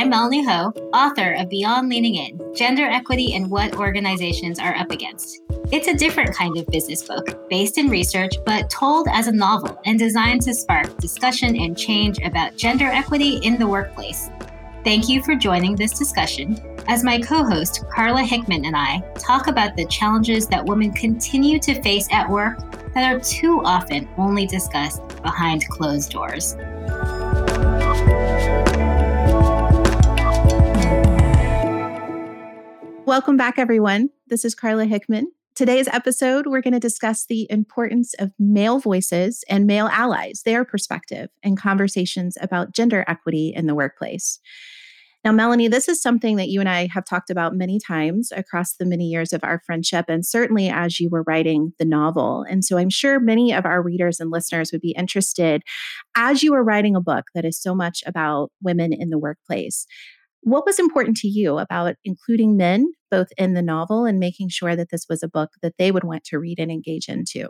[0.00, 4.90] I'm Melanie Ho, author of Beyond Leaning In Gender Equity and What Organizations Are Up
[4.90, 5.42] Against.
[5.72, 9.78] It's a different kind of business book, based in research, but told as a novel
[9.84, 14.30] and designed to spark discussion and change about gender equity in the workplace.
[14.84, 19.48] Thank you for joining this discussion as my co host, Carla Hickman, and I talk
[19.48, 22.58] about the challenges that women continue to face at work
[22.94, 26.56] that are too often only discussed behind closed doors.
[33.10, 34.10] Welcome back, everyone.
[34.28, 35.32] This is Carla Hickman.
[35.56, 40.64] Today's episode, we're going to discuss the importance of male voices and male allies, their
[40.64, 44.38] perspective, and conversations about gender equity in the workplace.
[45.24, 48.74] Now, Melanie, this is something that you and I have talked about many times across
[48.74, 52.44] the many years of our friendship, and certainly as you were writing the novel.
[52.48, 55.64] And so I'm sure many of our readers and listeners would be interested
[56.14, 59.84] as you were writing a book that is so much about women in the workplace.
[60.42, 64.76] What was important to you about including men both in the novel and making sure
[64.76, 67.48] that this was a book that they would want to read and engage into?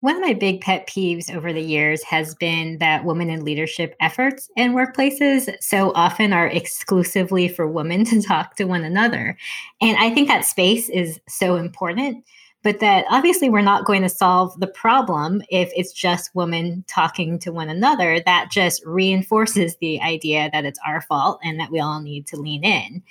[0.00, 3.94] One of my big pet peeves over the years has been that women in leadership
[4.00, 9.36] efforts in workplaces so often are exclusively for women to talk to one another.
[9.80, 12.24] And I think that space is so important
[12.62, 17.38] but that obviously we're not going to solve the problem if it's just women talking
[17.40, 18.20] to one another.
[18.24, 22.36] That just reinforces the idea that it's our fault and that we all need to
[22.36, 23.02] lean in.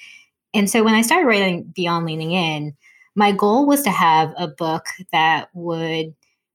[0.53, 2.75] And so when I started writing Beyond Leaning In,
[3.15, 6.13] my goal was to have a book that would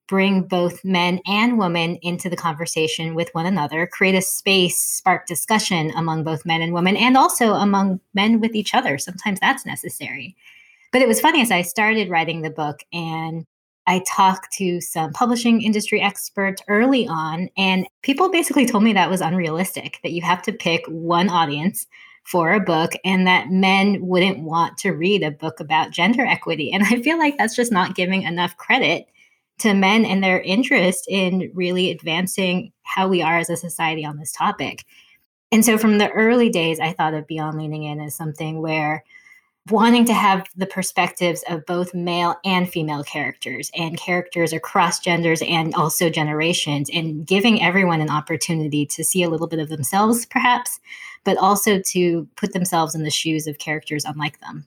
[0.08, 5.26] bring both men and women into the conversation with one another, create a space, spark
[5.26, 8.98] discussion among both men and women, and also among men with each other.
[8.98, 10.36] Sometimes that's necessary.
[10.92, 13.44] But it was funny as I started writing the book and
[13.88, 19.10] I talked to some publishing industry experts early on, and people basically told me that
[19.10, 21.86] was unrealistic, that you have to pick one audience
[22.26, 26.72] for a book and that men wouldn't want to read a book about gender equity.
[26.72, 29.06] And I feel like that's just not giving enough credit
[29.58, 34.18] to men and their interest in really advancing how we are as a society on
[34.18, 34.84] this topic.
[35.52, 39.04] And so from the early days, I thought of Beyond Leaning In as something where
[39.70, 45.42] wanting to have the perspectives of both male and female characters and characters across genders
[45.42, 50.26] and also generations and giving everyone an opportunity to see a little bit of themselves
[50.26, 50.78] perhaps
[51.26, 54.66] but also to put themselves in the shoes of characters unlike them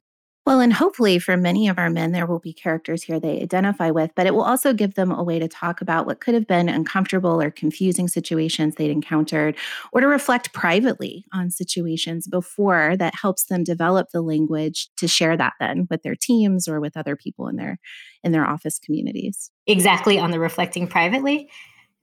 [0.50, 3.92] well, and hopefully for many of our men, there will be characters here they identify
[3.92, 6.48] with, but it will also give them a way to talk about what could have
[6.48, 9.56] been uncomfortable or confusing situations they'd encountered,
[9.94, 15.38] or to reflect privately on situations before that helps them develop the language to share
[15.38, 17.78] that then with their teams or with other people in their
[18.24, 19.52] in their office communities.
[19.68, 21.48] Exactly on the reflecting privately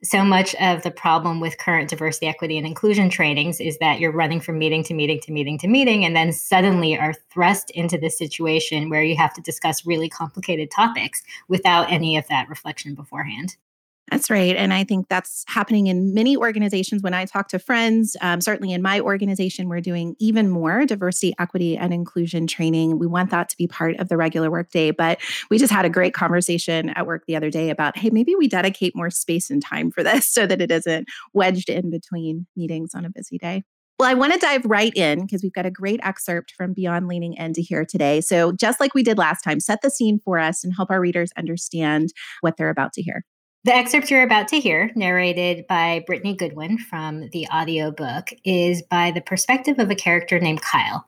[0.02, 4.12] so much of the problem with current diversity, equity, and inclusion trainings is that you're
[4.12, 7.96] running from meeting to meeting to meeting to meeting, and then suddenly are thrust into
[7.96, 12.94] this situation where you have to discuss really complicated topics without any of that reflection
[12.94, 13.56] beforehand.
[14.10, 14.54] That's right.
[14.54, 17.02] And I think that's happening in many organizations.
[17.02, 21.34] When I talk to friends, um, certainly in my organization, we're doing even more diversity,
[21.40, 23.00] equity, and inclusion training.
[23.00, 24.92] We want that to be part of the regular workday.
[24.92, 25.18] But
[25.50, 28.46] we just had a great conversation at work the other day about hey, maybe we
[28.46, 32.94] dedicate more space and time for this so that it isn't wedged in between meetings
[32.94, 33.64] on a busy day.
[33.98, 37.08] Well, I want to dive right in because we've got a great excerpt from Beyond
[37.08, 38.20] Leaning In to hear today.
[38.20, 41.00] So, just like we did last time, set the scene for us and help our
[41.00, 42.12] readers understand
[42.42, 43.24] what they're about to hear.
[43.64, 49.10] The excerpt you're about to hear, narrated by Brittany Goodwin from the audiobook, is by
[49.10, 51.04] the perspective of a character named Kyle.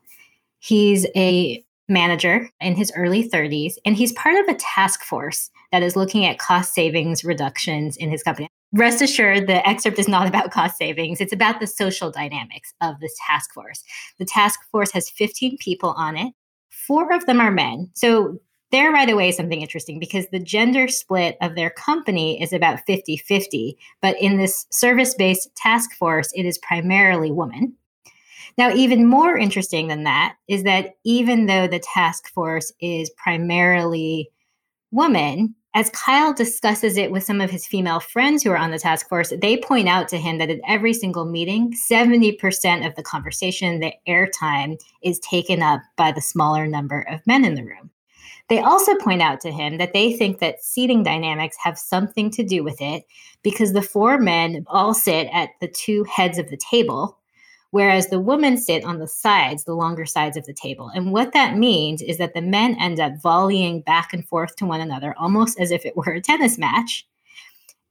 [0.58, 5.82] He's a manager in his early 30s, and he's part of a task force that
[5.82, 8.48] is looking at cost savings reductions in his company.
[8.72, 11.20] Rest assured, the excerpt is not about cost savings.
[11.20, 13.82] It's about the social dynamics of this task force.
[14.18, 16.34] The task force has 15 people on it.
[16.70, 17.90] Four of them are men.
[17.94, 18.38] So
[18.70, 22.80] there right away is something interesting because the gender split of their company is about
[22.86, 23.76] 50 50.
[24.02, 27.74] But in this service based task force, it is primarily women.
[28.58, 34.30] Now, even more interesting than that is that even though the task force is primarily
[34.90, 38.78] women, as Kyle discusses it with some of his female friends who are on the
[38.78, 43.02] task force, they point out to him that at every single meeting, 70% of the
[43.02, 47.90] conversation, the airtime, is taken up by the smaller number of men in the room.
[48.48, 52.42] They also point out to him that they think that seating dynamics have something to
[52.42, 53.04] do with it
[53.42, 57.18] because the four men all sit at the two heads of the table,
[57.72, 60.90] whereas the women sit on the sides, the longer sides of the table.
[60.94, 64.66] And what that means is that the men end up volleying back and forth to
[64.66, 67.06] one another almost as if it were a tennis match.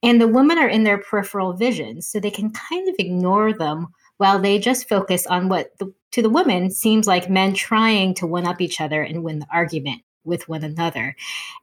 [0.01, 3.87] And the women are in their peripheral vision, so they can kind of ignore them
[4.17, 8.25] while they just focus on what the, to the women seems like men trying to
[8.25, 11.15] one up each other and win the argument with one another.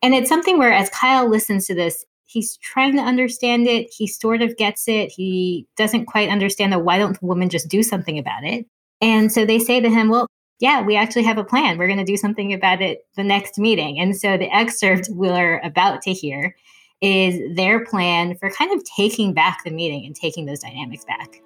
[0.02, 3.92] And it's something where, as Kyle listens to this, he's trying to understand it.
[3.96, 5.10] He sort of gets it.
[5.10, 8.66] He doesn't quite understand that why don't the women just do something about it?
[9.00, 10.26] And so they say to him, Well,
[10.60, 11.78] yeah, we actually have a plan.
[11.78, 13.98] We're going to do something about it the next meeting.
[13.98, 16.56] And so the excerpt we're about to hear
[17.00, 21.42] is their plan for kind of taking back the meeting and taking those dynamics back.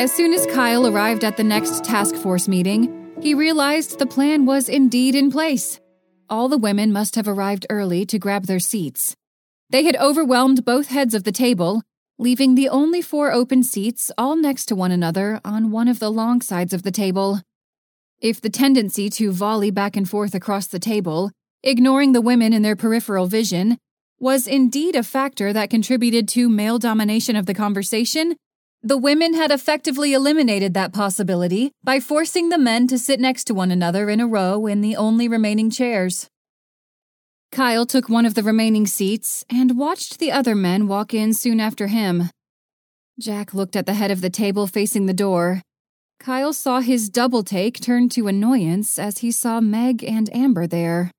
[0.00, 4.46] As soon as Kyle arrived at the next task force meeting, he realized the plan
[4.46, 5.78] was indeed in place.
[6.30, 9.14] All the women must have arrived early to grab their seats.
[9.68, 11.82] They had overwhelmed both heads of the table,
[12.18, 16.10] leaving the only four open seats all next to one another on one of the
[16.10, 17.42] long sides of the table.
[18.22, 21.30] If the tendency to volley back and forth across the table,
[21.62, 23.76] ignoring the women in their peripheral vision,
[24.18, 28.34] was indeed a factor that contributed to male domination of the conversation,
[28.82, 33.54] the women had effectively eliminated that possibility by forcing the men to sit next to
[33.54, 36.28] one another in a row in the only remaining chairs.
[37.52, 41.60] Kyle took one of the remaining seats and watched the other men walk in soon
[41.60, 42.30] after him.
[43.18, 45.60] Jack looked at the head of the table facing the door.
[46.18, 51.10] Kyle saw his double take turn to annoyance as he saw Meg and Amber there.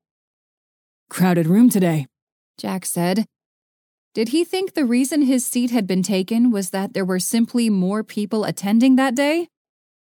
[1.09, 2.07] Crowded room today,
[2.57, 3.25] Jack said,
[4.13, 7.69] did he think the reason his seat had been taken was that there were simply
[7.69, 9.47] more people attending that day?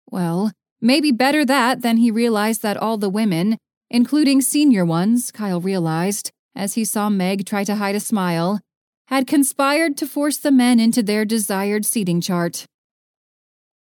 [0.10, 3.58] Well, maybe better that than he realized that all the women,
[3.90, 8.62] including senior ones, Kyle realized, as he saw Meg try to hide a smile,
[9.08, 12.66] had conspired to force the men into their desired seating chart.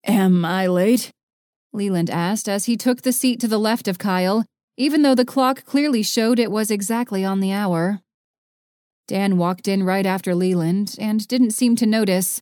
[0.06, 1.12] Am I late?
[1.72, 4.44] Leland asked as he took the seat to the left of Kyle,
[4.76, 8.02] even though the clock clearly showed it was exactly on the hour.
[9.12, 12.42] Dan walked in right after Leland and didn't seem to notice.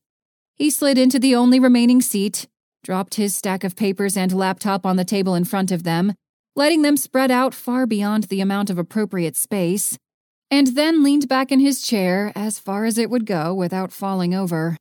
[0.56, 2.46] He slid into the only remaining seat,
[2.84, 6.14] dropped his stack of papers and laptop on the table in front of them,
[6.56, 9.98] letting them spread out far beyond the amount of appropriate space,
[10.52, 14.36] and then leaned back in his chair as far as it would go without falling
[14.36, 14.78] over.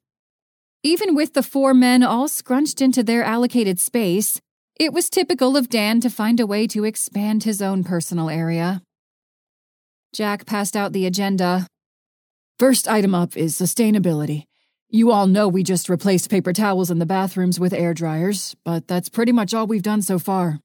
[0.83, 4.43] Even with the four men all scrunched into their allocated space,
[4.79, 8.83] it was typical of Dan to find a way to expand his own personal area.
[10.15, 11.67] Jack passed out the agenda.
[12.59, 14.43] First item up is sustainability.
[14.91, 18.89] You all know we just replaced paper towels in the bathrooms with air dryers, but
[18.89, 20.59] that's pretty much all we've done so far.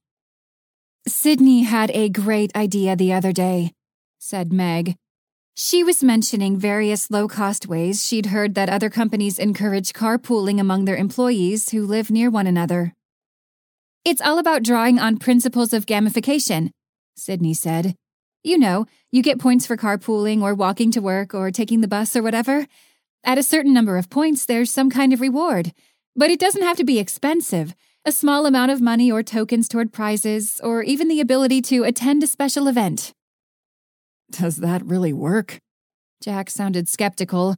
[1.06, 3.70] Sydney had a great idea the other day,
[4.18, 4.96] said Meg.
[5.54, 10.86] She was mentioning various low cost ways she'd heard that other companies encourage carpooling among
[10.86, 12.92] their employees who live near one another.
[14.04, 16.70] It's all about drawing on principles of gamification,
[17.14, 17.94] Sydney said.
[18.44, 22.14] You know, you get points for carpooling or walking to work or taking the bus
[22.14, 22.66] or whatever.
[23.24, 25.72] At a certain number of points, there's some kind of reward.
[26.14, 27.74] But it doesn't have to be expensive.
[28.04, 32.22] A small amount of money or tokens toward prizes, or even the ability to attend
[32.22, 33.14] a special event.
[34.30, 35.58] Does that really work?
[36.22, 37.56] Jack sounded skeptical.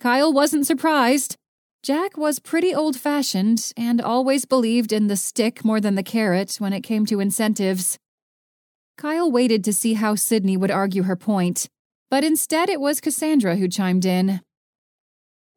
[0.00, 1.36] Kyle wasn't surprised.
[1.84, 6.56] Jack was pretty old fashioned and always believed in the stick more than the carrot
[6.58, 7.96] when it came to incentives.
[8.96, 11.68] Kyle waited to see how Sydney would argue her point,
[12.10, 14.40] but instead it was Cassandra who chimed in.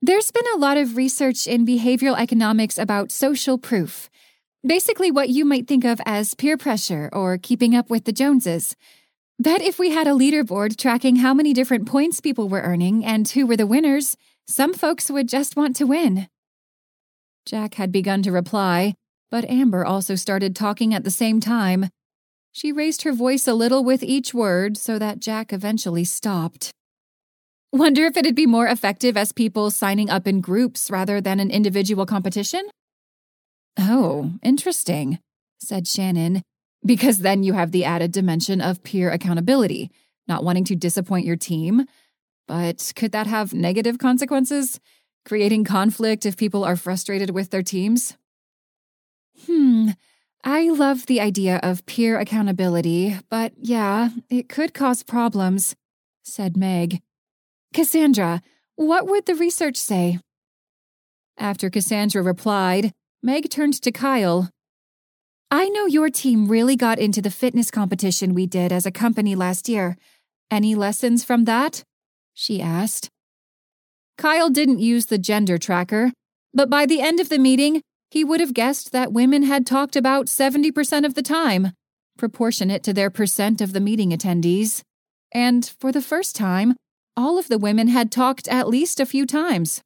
[0.02, 4.10] There's been a lot of research in behavioral economics about social proof.
[4.66, 8.76] Basically, what you might think of as peer pressure or keeping up with the Joneses.
[9.40, 13.28] Bet if we had a leaderboard tracking how many different points people were earning and
[13.30, 16.28] who were the winners, some folks would just want to win.
[17.46, 18.96] Jack had begun to reply,
[19.30, 21.90] but Amber also started talking at the same time.
[22.52, 26.72] She raised her voice a little with each word so that Jack eventually stopped.
[27.72, 31.52] Wonder if it'd be more effective as people signing up in groups rather than an
[31.52, 32.68] individual competition?
[33.78, 35.20] Oh, interesting,
[35.60, 36.42] said Shannon,
[36.86, 39.92] because then you have the added dimension of peer accountability,
[40.28, 41.86] not wanting to disappoint your team.
[42.48, 44.80] But could that have negative consequences?
[45.26, 48.16] Creating conflict if people are frustrated with their teams?
[49.46, 49.90] Hmm,
[50.44, 55.76] I love the idea of peer accountability, but yeah, it could cause problems,
[56.24, 57.02] said Meg.
[57.74, 58.42] Cassandra,
[58.76, 60.20] what would the research say?
[61.38, 64.50] After Cassandra replied, Meg turned to Kyle.
[65.50, 69.36] I know your team really got into the fitness competition we did as a company
[69.36, 69.98] last year.
[70.52, 71.84] Any lessons from that?
[72.34, 73.10] She asked.
[74.18, 76.12] Kyle didn't use the gender tracker,
[76.54, 79.96] but by the end of the meeting, he would have guessed that women had talked
[79.96, 81.72] about 70% of the time,
[82.18, 84.82] proportionate to their percent of the meeting attendees.
[85.32, 86.76] And for the first time,
[87.16, 89.82] all of the women had talked at least a few times.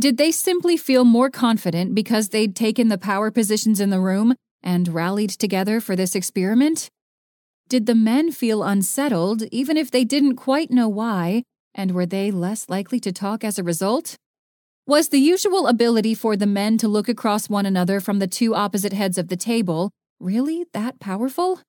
[0.00, 4.34] Did they simply feel more confident because they'd taken the power positions in the room
[4.62, 6.88] and rallied together for this experiment?
[7.68, 11.42] Did the men feel unsettled even if they didn't quite know why,
[11.74, 14.16] and were they less likely to talk as a result?
[14.90, 18.56] Was the usual ability for the men to look across one another from the two
[18.56, 21.60] opposite heads of the table really that powerful?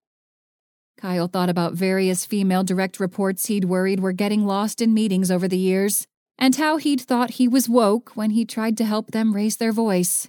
[0.97, 5.47] Kyle thought about various female direct reports he'd worried were getting lost in meetings over
[5.47, 6.07] the years,
[6.39, 9.71] and how he'd thought he was woke when he tried to help them raise their
[9.71, 10.27] voice.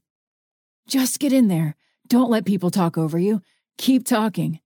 [0.87, 1.77] Just get in there.
[2.07, 3.41] Don't let people talk over you.
[3.79, 4.61] Keep talking.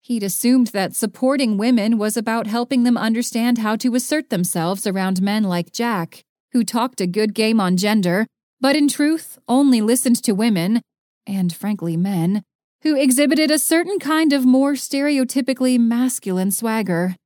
[0.00, 5.20] He'd assumed that supporting women was about helping them understand how to assert themselves around
[5.20, 8.26] men like Jack, who talked a good game on gender,
[8.60, 10.80] but in truth only listened to women,
[11.26, 12.42] and frankly men,
[12.82, 17.16] who exhibited a certain kind of more stereotypically masculine swagger.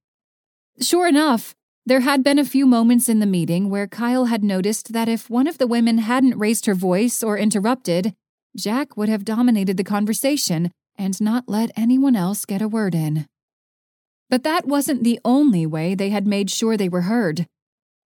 [0.80, 1.54] Sure enough,
[1.84, 5.30] there had been a few moments in the meeting where Kyle had noticed that if
[5.30, 8.12] one of the women hadn't raised her voice or interrupted,
[8.56, 13.26] Jack would have dominated the conversation and not let anyone else get a word in.
[14.28, 17.46] But that wasn't the only way they had made sure they were heard.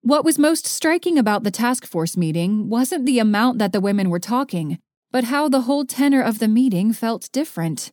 [0.06, 4.08] What was most striking about the task force meeting wasn't the amount that the women
[4.08, 4.78] were talking,
[5.10, 7.90] but how the whole tenor of the meeting felt different.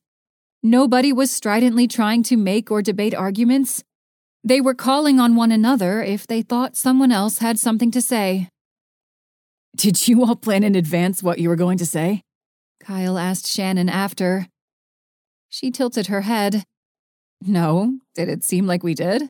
[0.62, 3.84] Nobody was stridently trying to make or debate arguments.
[4.44, 8.48] They were calling on one another if they thought someone else had something to say.
[9.76, 12.22] Did you all plan in advance what you were going to say?
[12.80, 14.46] Kyle asked Shannon after.
[15.50, 16.64] She tilted her head.
[17.42, 19.30] No, did it seem like we did?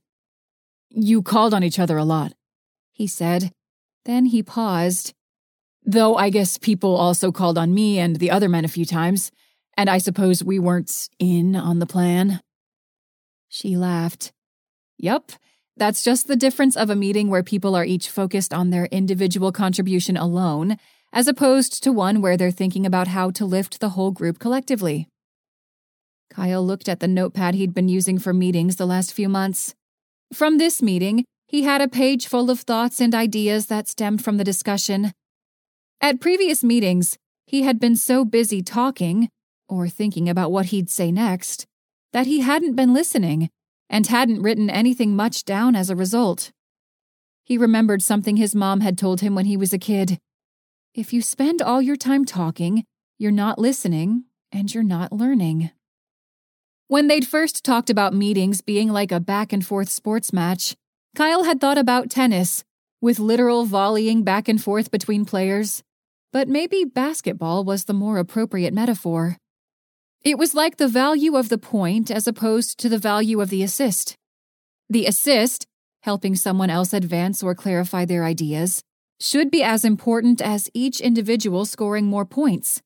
[0.90, 2.34] You called on each other a lot,
[3.04, 3.52] he said.
[4.06, 5.12] Then he paused.
[5.84, 9.30] Though I guess people also called on me and the other men a few times,
[9.76, 12.40] and I suppose we weren't in on the plan.
[13.50, 14.32] She laughed.
[14.98, 15.34] Yup,
[15.76, 19.52] that's just the difference of a meeting where people are each focused on their individual
[19.52, 20.78] contribution alone,
[21.12, 25.10] as opposed to one where they're thinking about how to lift the whole group collectively.
[26.30, 29.76] Kyle looked at the notepad he'd been using for meetings the last few months.
[30.32, 34.38] From this meeting, he had a page full of thoughts and ideas that stemmed from
[34.38, 35.14] the discussion,
[36.02, 39.30] at previous meetings, he had been so busy talking,
[39.70, 41.68] or thinking about what he'd say next,
[42.12, 43.52] that he hadn't been listening
[43.88, 46.50] and hadn't written anything much down as a result.
[47.46, 50.18] He remembered something his mom had told him when he was a kid.
[50.96, 52.84] If you spend all your time talking,
[53.20, 55.70] you're not listening and you're not learning.
[56.88, 60.76] When they'd first talked about meetings being like a back and forth sports match,
[61.16, 62.64] Kyle had thought about tennis,
[63.02, 65.84] with literal volleying back and forth between players
[66.34, 69.38] but maybe basketball was the more appropriate metaphor.
[70.24, 73.62] It was like the value of the point as opposed to the value of the
[73.62, 74.16] assist.
[74.90, 75.68] The assist,
[76.02, 78.82] helping someone else advance or clarify their ideas,
[79.20, 82.82] should be as important as each individual scoring more points.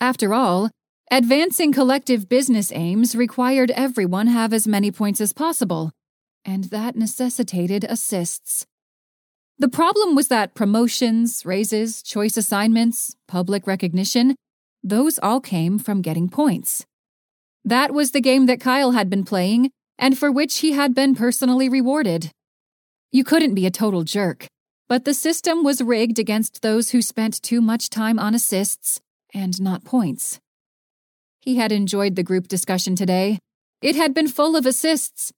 [0.00, 0.70] After all,
[1.12, 5.92] advancing collective business aims required everyone have as many points as possible,
[6.44, 8.66] and that necessitated assists.
[9.58, 14.34] The problem was that promotions, raises, choice assignments, public recognition,
[14.82, 16.84] those all came from getting points.
[17.64, 21.14] That was the game that Kyle had been playing, and for which he had been
[21.14, 22.30] personally rewarded.
[23.10, 24.46] You couldn't be a total jerk,
[24.88, 29.00] but the system was rigged against those who spent too much time on assists
[29.32, 30.40] and not points.
[31.40, 33.38] He had enjoyed the group discussion today.
[33.80, 35.32] It had been full of assists,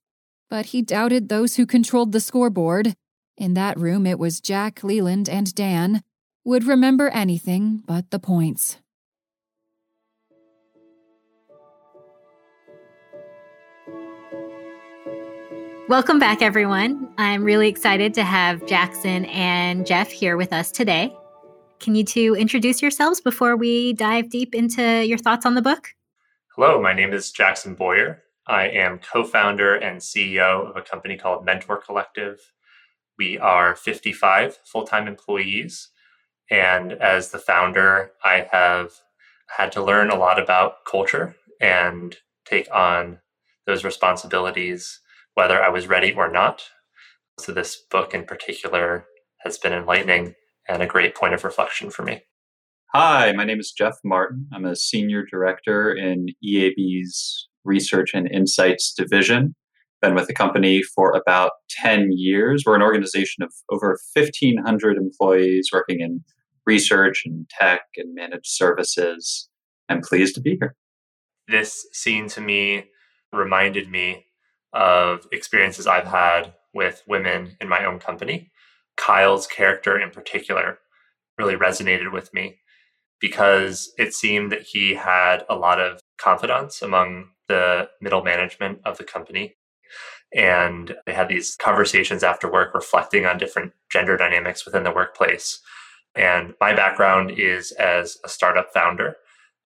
[0.49, 2.93] but he doubted those who controlled the scoreboard
[3.37, 6.01] in that room, it was Jack, Leland, and Dan,
[6.43, 8.79] would remember anything but the points.
[15.87, 17.09] Welcome back, everyone.
[17.17, 21.15] I'm really excited to have Jackson and Jeff here with us today.
[21.79, 25.93] Can you two introduce yourselves before we dive deep into your thoughts on the book?
[26.55, 28.23] Hello, my name is Jackson Boyar.
[28.47, 32.39] I am co founder and CEO of a company called Mentor Collective.
[33.17, 35.89] We are 55 full time employees.
[36.49, 38.91] And as the founder, I have
[39.57, 43.19] had to learn a lot about culture and take on
[43.65, 45.01] those responsibilities,
[45.33, 46.63] whether I was ready or not.
[47.39, 49.05] So, this book in particular
[49.39, 50.35] has been enlightening
[50.69, 52.21] and a great point of reflection for me.
[52.93, 54.47] Hi, my name is Jeff Martin.
[54.53, 59.55] I'm a senior director in EAB's Research and Insights Division
[60.01, 62.63] been with the company for about 10 years.
[62.65, 66.23] We're an organization of over 1,500 employees working in
[66.65, 69.49] research and tech and managed services.
[69.89, 70.75] I'm pleased to be here.
[71.47, 72.85] This scene to me
[73.33, 74.25] reminded me
[74.73, 78.51] of experiences I've had with women in my own company.
[78.97, 80.79] Kyle's character in particular
[81.37, 82.57] really resonated with me
[83.19, 88.97] because it seemed that he had a lot of confidence among the middle management of
[88.97, 89.55] the company.
[90.35, 95.61] And they had these conversations after work reflecting on different gender dynamics within the workplace.
[96.15, 99.17] And my background is as a startup founder,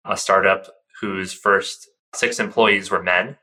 [0.05, 0.67] a startup
[0.99, 3.37] whose first six employees were men.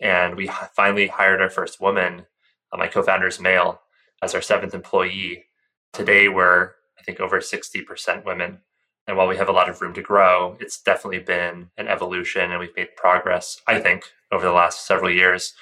[0.00, 2.26] And we finally hired our first woman,
[2.72, 3.80] uh, my co founder's male,
[4.22, 5.46] as our seventh employee.
[5.92, 8.58] Today, we're, I think, over 60% women.
[9.06, 12.50] And while we have a lot of room to grow, it's definitely been an evolution
[12.50, 15.54] and we've made progress, I think, over the last several years.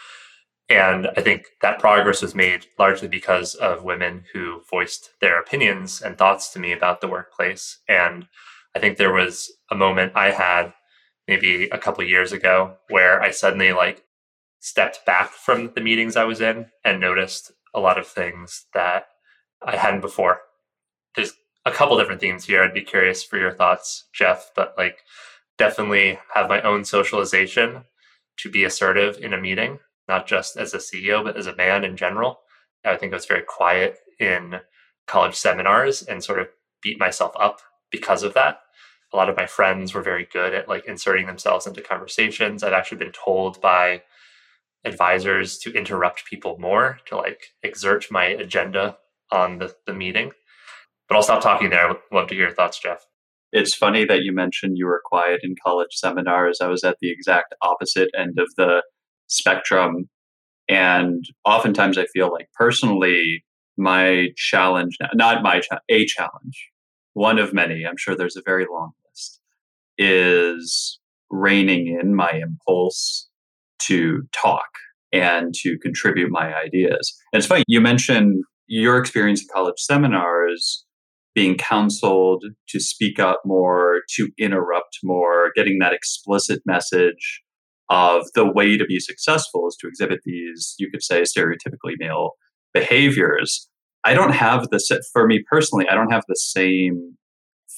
[0.68, 6.00] And I think that progress was made largely because of women who voiced their opinions
[6.00, 7.78] and thoughts to me about the workplace.
[7.88, 8.28] And
[8.76, 10.72] I think there was a moment I had
[11.26, 14.04] maybe a couple years ago where I suddenly like
[14.60, 19.06] stepped back from the meetings I was in and noticed a lot of things that
[19.62, 20.40] I hadn't before.
[21.16, 21.32] There's
[21.64, 22.62] a couple different themes here.
[22.62, 24.98] I'd be curious for your thoughts, Jeff, but like
[25.58, 27.84] definitely have my own socialization
[28.38, 31.84] to be assertive in a meeting, not just as a CEO, but as a man
[31.84, 32.40] in general.
[32.84, 34.60] I think I was very quiet in
[35.06, 36.48] college seminars and sort of
[36.82, 38.60] beat myself up because of that.
[39.12, 42.62] A lot of my friends were very good at like inserting themselves into conversations.
[42.62, 44.02] I've actually been told by
[44.84, 48.96] advisors to interrupt people more, to like exert my agenda
[49.30, 50.32] on the, the meeting.
[51.10, 51.84] But I'll stop talking there.
[51.84, 53.04] I would love to hear your thoughts, Jeff.
[53.52, 56.60] It's funny that you mentioned you were quiet in college seminars.
[56.62, 58.84] I was at the exact opposite end of the
[59.26, 60.08] spectrum.
[60.68, 63.44] And oftentimes I feel like personally,
[63.76, 66.70] my challenge, not my, a challenge,
[67.14, 69.40] one of many, I'm sure there's a very long list,
[69.98, 73.28] is reining in my impulse
[73.80, 74.68] to talk
[75.12, 77.12] and to contribute my ideas.
[77.32, 80.84] And it's funny, you mentioned your experience in college seminars
[81.34, 87.42] being counseled to speak up more, to interrupt more, getting that explicit message
[87.88, 92.32] of the way to be successful is to exhibit these, you could say, stereotypically male
[92.72, 93.68] behaviors.
[94.04, 97.16] I don't have this, for me personally, I don't have the same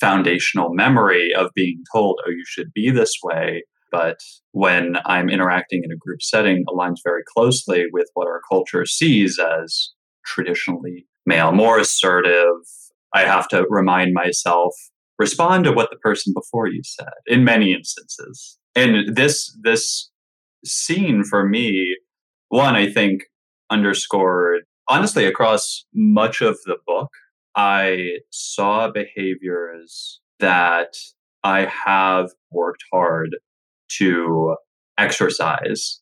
[0.00, 3.64] foundational memory of being told, oh, you should be this way.
[3.90, 4.18] But
[4.52, 9.38] when I'm interacting in a group setting, aligns very closely with what our culture sees
[9.38, 9.90] as
[10.24, 12.56] traditionally male, more assertive,
[13.14, 14.74] I have to remind myself
[15.18, 18.58] respond to what the person before you said in many instances.
[18.74, 20.10] And this this
[20.64, 21.96] scene for me,
[22.48, 23.24] one I think
[23.70, 27.10] underscored honestly across much of the book,
[27.54, 30.94] I saw behaviors that
[31.44, 33.36] I have worked hard
[33.98, 34.56] to
[34.98, 36.00] exercise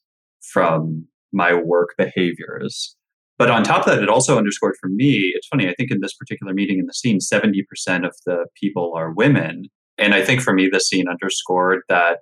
[0.52, 2.96] from my work behaviors
[3.40, 6.02] but on top of that, it also underscored for me, it's funny, I think in
[6.02, 9.62] this particular meeting in the scene, 70% of the people are women.
[9.96, 12.18] And I think for me, the scene underscored that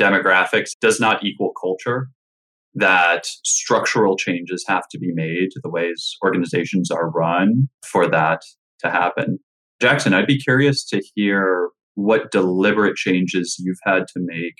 [0.00, 2.08] demographics does not equal culture,
[2.74, 8.40] that structural changes have to be made to the ways organizations are run for that
[8.80, 9.40] to happen.
[9.78, 14.54] Jackson, I'd be curious to hear what deliberate changes you've had to make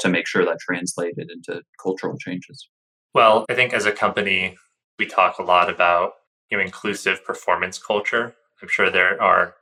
[0.00, 2.66] to make sure that translated into cultural changes.
[3.12, 4.56] Well, I think as a company,
[4.98, 6.14] we talk a lot about
[6.50, 8.34] you know inclusive performance culture.
[8.62, 9.54] I'm sure there are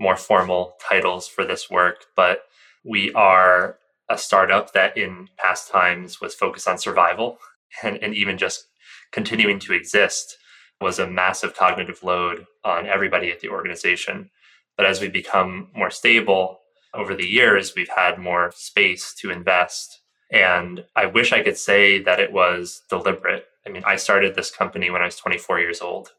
[0.00, 2.42] more formal titles for this work, but
[2.84, 7.38] we are a startup that in past times was focused on survival
[7.82, 8.66] and, and even just
[9.12, 10.36] continuing to exist
[10.80, 14.30] was a massive cognitive load on everybody at the organization.
[14.76, 16.60] But as we become more stable
[16.92, 20.00] over the years, we've had more space to invest.
[20.32, 24.50] And I wish I could say that it was deliberate I mean, I started this
[24.50, 26.10] company when I was 24 years old.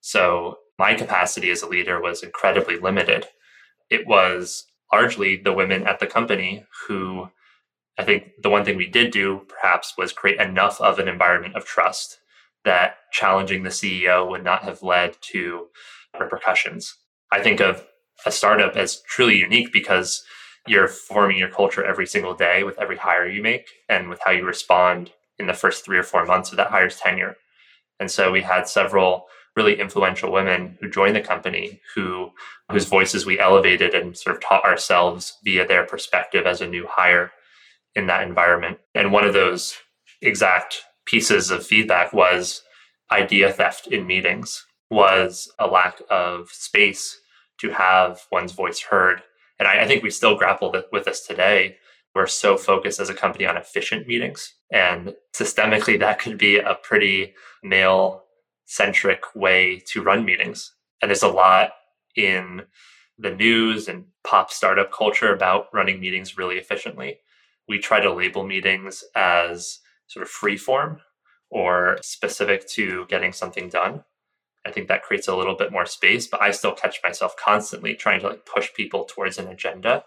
[0.00, 3.26] So my capacity as a leader was incredibly limited.
[3.90, 7.28] It was largely the women at the company who
[7.98, 11.56] I think the one thing we did do perhaps was create enough of an environment
[11.56, 12.18] of trust
[12.64, 15.66] that challenging the CEO would not have led to
[16.18, 16.94] repercussions.
[17.32, 17.84] I think of
[18.24, 20.24] a startup as truly unique because
[20.66, 24.30] you're forming your culture every single day with every hire you make and with how
[24.30, 27.36] you respond in the first three or four months of that hire's tenure.
[28.00, 32.30] And so we had several really influential women who joined the company who
[32.70, 36.86] whose voices we elevated and sort of taught ourselves via their perspective as a new
[36.88, 37.32] hire
[37.96, 38.78] in that environment.
[38.94, 39.76] And one of those
[40.22, 42.62] exact pieces of feedback was
[43.10, 47.18] idea theft in meetings was a lack of space
[47.58, 49.22] to have one's voice heard.
[49.58, 51.78] And I, I think we still grapple with this today
[52.14, 54.54] we're so focused as a company on efficient meetings.
[54.72, 58.24] And systemically, that could be a pretty male
[58.66, 60.74] centric way to run meetings.
[61.00, 61.72] And there's a lot
[62.16, 62.62] in
[63.18, 67.18] the news and pop startup culture about running meetings really efficiently.
[67.68, 71.00] We try to label meetings as sort of free form
[71.50, 74.04] or specific to getting something done.
[74.66, 77.94] I think that creates a little bit more space, but I still catch myself constantly
[77.94, 80.04] trying to like push people towards an agenda.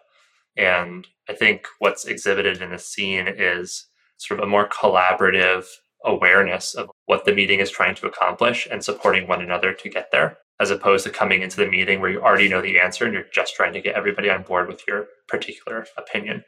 [0.58, 3.88] And I think what's exhibited in the scene is
[4.18, 5.66] sort of a more collaborative
[6.04, 10.10] awareness of what the meeting is trying to accomplish and supporting one another to get
[10.12, 13.14] there, as opposed to coming into the meeting where you already know the answer and
[13.14, 16.44] you're just trying to get everybody on board with your particular opinion.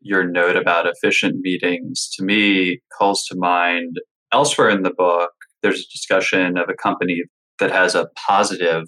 [0.00, 3.96] Your note about efficient meetings to me calls to mind
[4.32, 5.30] elsewhere in the book,
[5.62, 7.22] there's a discussion of a company
[7.58, 8.84] that has a positive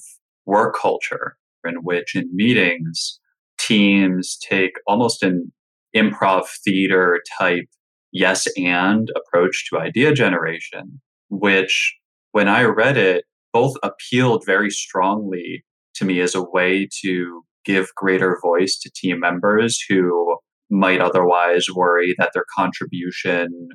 [0.46, 3.18] work culture in which in meetings,
[3.58, 5.52] teams take almost an
[5.94, 7.66] improv theater type
[8.12, 11.96] yes and approach to idea generation, which
[12.32, 17.94] when I read it, both appealed very strongly to me as a way to give
[17.94, 20.36] greater voice to team members who
[20.70, 23.68] might otherwise worry that their contribution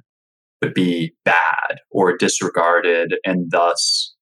[0.62, 4.16] would be bad or disregarded and thus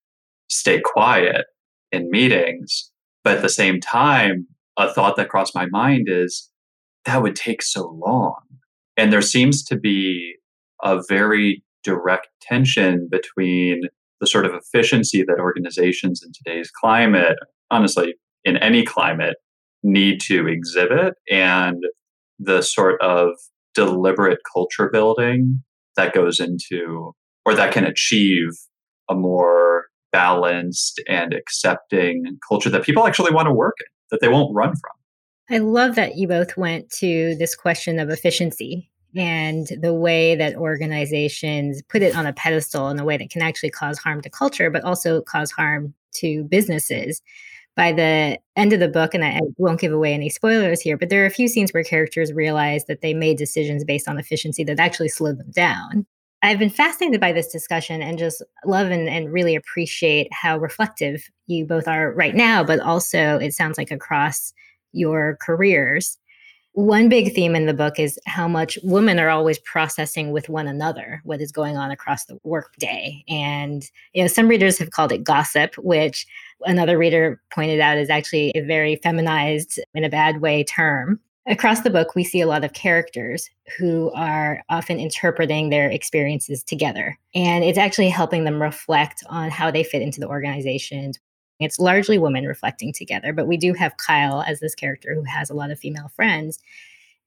[0.49, 1.45] stay quiet
[1.91, 2.91] in meetings.
[3.23, 6.49] But at the same time, a thought that crossed my mind is
[7.05, 8.39] that would take so long.
[8.97, 10.35] And there seems to be
[10.83, 13.83] a very direct tension between
[14.19, 17.37] the sort of efficiency that organizations in today's climate,
[17.71, 19.37] honestly, in any climate,
[19.83, 21.83] need to exhibit and
[22.39, 23.29] the sort of
[23.73, 25.63] deliberate culture building
[25.95, 27.13] that goes into
[27.45, 28.49] or that can achieve
[29.09, 34.27] a more balanced and accepting culture that people actually want to work in, that they
[34.27, 34.91] won't run from.
[35.49, 40.55] I love that you both went to this question of efficiency and the way that
[40.55, 44.29] organizations put it on a pedestal in a way that can actually cause harm to
[44.29, 47.21] culture, but also cause harm to businesses.
[47.75, 51.09] By the end of the book, and I, won't give away any spoilers here, but
[51.09, 54.63] there are a few scenes where characters realize that they made decisions based on efficiency
[54.65, 56.05] that actually slowed them down.
[56.43, 61.29] I've been fascinated by this discussion and just love and, and really appreciate how reflective
[61.47, 64.53] you both are right now, but also it sounds like across
[64.91, 66.17] your careers.
[66.73, 70.67] One big theme in the book is how much women are always processing with one
[70.67, 73.23] another what is going on across the workday.
[73.27, 76.25] And, you know, some readers have called it gossip, which
[76.61, 81.19] another reader pointed out is actually a very feminized, in a bad way, term.
[81.47, 86.63] Across the book, we see a lot of characters who are often interpreting their experiences
[86.63, 87.17] together.
[87.33, 91.13] And it's actually helping them reflect on how they fit into the organization.
[91.59, 95.49] it's largely women reflecting together, but we do have Kyle as this character who has
[95.49, 96.59] a lot of female friends.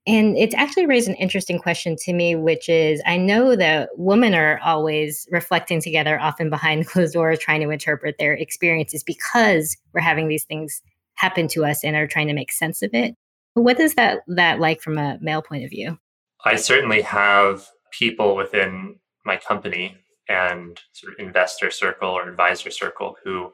[0.07, 4.35] And it's actually raised an interesting question to me, which is I know that women
[4.35, 10.01] are always reflecting together, often behind closed doors, trying to interpret their experiences because we're
[10.01, 10.83] having these things
[11.15, 13.17] happen to us and are trying to make sense of it.
[13.55, 15.99] What is that that like from a male point of view?
[16.45, 19.97] I certainly have people within my company
[20.29, 23.53] and sort of investor circle or advisor circle who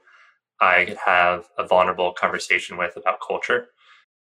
[0.61, 3.69] I could have a vulnerable conversation with about culture.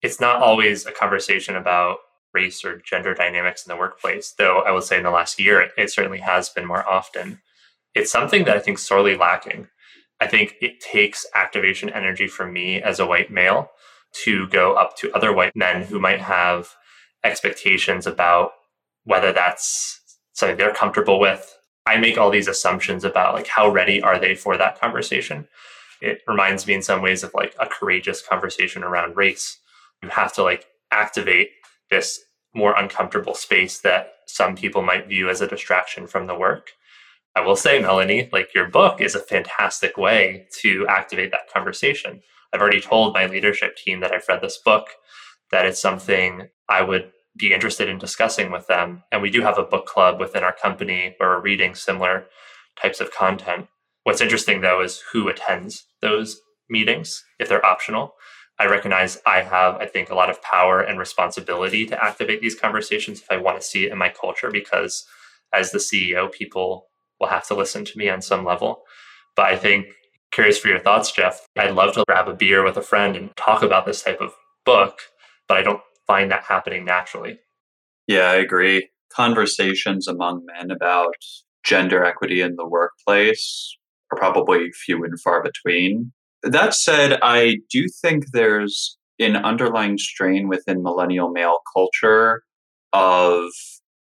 [0.01, 1.97] It's not always a conversation about
[2.34, 5.62] race or gender dynamics in the workplace, though I will say in the last year,
[5.62, 7.41] it, it certainly has been more often.
[7.95, 9.67] It's something that I think sorely lacking.
[10.21, 13.71] I think it takes activation energy from me as a white male
[14.25, 16.75] to go up to other white men who might have
[17.23, 18.51] expectations about
[19.05, 20.01] whether that's
[20.33, 21.55] something they're comfortable with.
[21.85, 25.47] I make all these assumptions about like how ready are they for that conversation
[26.01, 29.57] it reminds me in some ways of like a courageous conversation around race.
[30.01, 31.51] You have to like activate
[31.89, 32.19] this
[32.53, 36.71] more uncomfortable space that some people might view as a distraction from the work.
[37.35, 42.21] I will say, Melanie, like your book is a fantastic way to activate that conversation.
[42.53, 44.88] I've already told my leadership team that I've read this book,
[45.51, 49.03] that it's something I would be interested in discussing with them.
[49.12, 52.25] And we do have a book club within our company where we're reading similar
[52.81, 53.67] types of content.
[54.03, 58.13] What's interesting though is who attends those meetings if they're optional.
[58.59, 62.59] I recognize I have, I think, a lot of power and responsibility to activate these
[62.59, 65.05] conversations if I want to see it in my culture, because
[65.53, 66.88] as the CEO, people
[67.19, 68.83] will have to listen to me on some level.
[69.35, 69.88] But I think,
[70.31, 73.35] curious for your thoughts, Jeff, I'd love to grab a beer with a friend and
[73.35, 74.33] talk about this type of
[74.65, 74.99] book,
[75.47, 77.39] but I don't find that happening naturally.
[78.07, 78.89] Yeah, I agree.
[79.13, 81.15] Conversations among men about
[81.63, 83.75] gender equity in the workplace
[84.11, 86.11] are probably few and far between.
[86.43, 92.43] That said, I do think there's an underlying strain within millennial male culture
[92.93, 93.49] of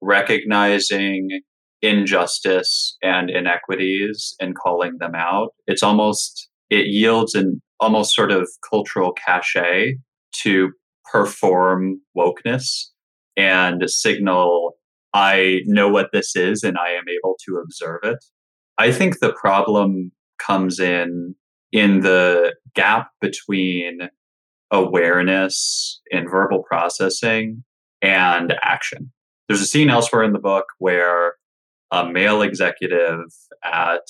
[0.00, 1.40] recognizing
[1.85, 5.51] injustice and inequities and calling them out.
[5.66, 9.99] It's almost, it yields an almost sort of cultural cachet
[10.42, 10.73] to
[11.12, 12.87] perform wokeness
[13.37, 14.73] and signal,
[15.12, 18.25] I know what this is and I am able to observe it.
[18.79, 21.35] I think the problem comes in
[21.70, 24.09] in the gap between
[24.70, 27.62] awareness and verbal processing
[28.01, 29.12] and action.
[29.49, 31.35] There's a scene elsewhere in the book where
[31.90, 33.25] a male executive
[33.64, 34.03] at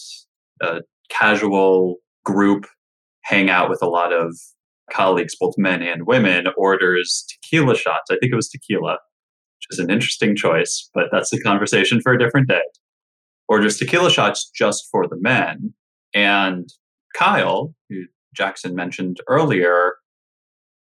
[0.61, 2.67] a casual group
[3.23, 4.37] hangout with a lot of
[4.91, 8.11] colleagues, both men and women, orders tequila shots.
[8.11, 12.13] I think it was tequila, which is an interesting choice, but that's a conversation for
[12.13, 12.63] a different day.
[13.49, 15.75] Orders tequila shots just for the men.
[16.15, 16.69] And
[17.15, 19.95] Kyle, who Jackson mentioned earlier,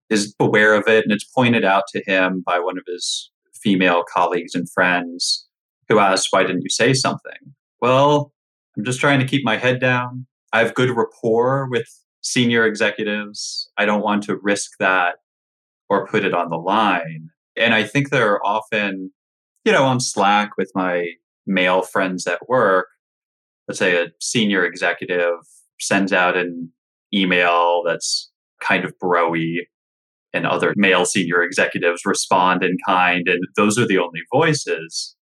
[0.09, 4.03] is aware of it and it's pointed out to him by one of his female
[4.11, 5.46] colleagues and friends
[5.89, 7.55] who asked, Why didn't you say something?
[7.81, 8.33] Well,
[8.77, 10.25] I'm just trying to keep my head down.
[10.53, 11.87] I have good rapport with
[12.21, 13.69] senior executives.
[13.77, 15.15] I don't want to risk that
[15.89, 17.29] or put it on the line.
[17.55, 19.11] And I think there are often,
[19.65, 21.11] you know, on Slack with my
[21.45, 22.87] male friends at work,
[23.67, 25.39] let's say a senior executive
[25.79, 26.71] sends out an
[27.13, 28.29] email that's
[28.61, 29.59] kind of broy
[30.33, 35.15] and other male senior executives respond in kind and those are the only voices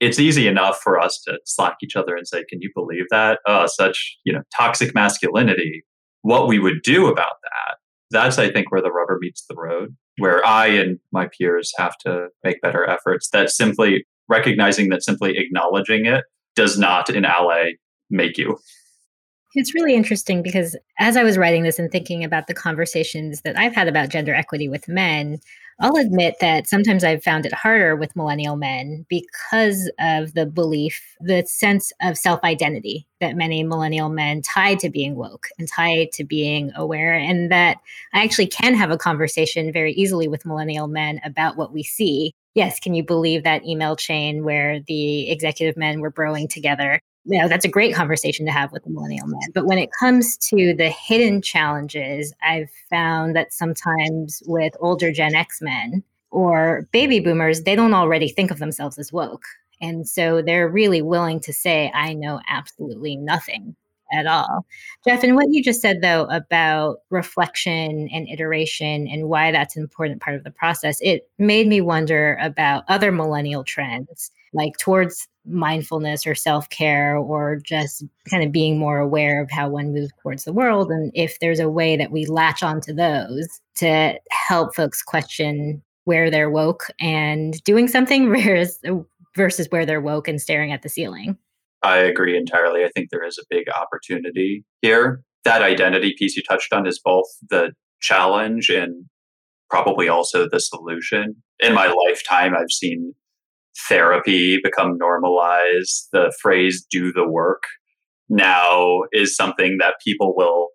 [0.00, 3.40] it's easy enough for us to slack each other and say can you believe that?
[3.46, 5.84] Oh such you know toxic masculinity.
[6.22, 7.76] What we would do about that
[8.10, 11.96] that's i think where the rubber meets the road where i and my peers have
[11.98, 13.30] to make better efforts.
[13.30, 17.72] That simply recognizing that simply acknowledging it does not in ally
[18.10, 18.58] make you
[19.54, 23.58] it's really interesting because as I was writing this and thinking about the conversations that
[23.58, 25.40] I've had about gender equity with men,
[25.80, 31.16] I'll admit that sometimes I've found it harder with millennial men because of the belief,
[31.20, 36.08] the sense of self identity that many millennial men tie to being woke and tie
[36.12, 37.14] to being aware.
[37.14, 37.78] And that
[38.12, 42.32] I actually can have a conversation very easily with millennial men about what we see.
[42.54, 47.00] Yes, can you believe that email chain where the executive men were broing together?
[47.24, 49.90] You know that's a great conversation to have with the millennial men but when it
[49.98, 56.88] comes to the hidden challenges i've found that sometimes with older gen x men or
[56.92, 59.44] baby boomers they don't already think of themselves as woke.
[59.82, 63.76] And so they're really willing to say i know absolutely nothing
[64.12, 64.66] at all.
[65.06, 69.82] Jeff and what you just said though about reflection and iteration and why that's an
[69.82, 75.28] important part of the process it made me wonder about other millennial trends like towards
[75.50, 80.12] mindfulness or self care or just kind of being more aware of how one moves
[80.22, 80.90] towards the world.
[80.90, 86.30] And if there's a way that we latch onto those to help folks question where
[86.30, 88.80] they're woke and doing something versus,
[89.36, 91.36] versus where they're woke and staring at the ceiling.
[91.82, 92.84] I agree entirely.
[92.84, 95.22] I think there is a big opportunity here.
[95.44, 99.06] That identity piece you touched on is both the challenge and
[99.70, 101.36] probably also the solution.
[101.60, 103.14] In my lifetime, I've seen
[103.88, 106.08] therapy become normalized.
[106.12, 107.62] The phrase do the work
[108.28, 110.68] now is something that people will